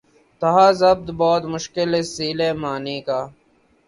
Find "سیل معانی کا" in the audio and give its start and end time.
2.17-3.19